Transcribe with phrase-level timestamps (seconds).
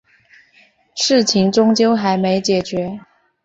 [0.95, 2.99] 事情终究还没解决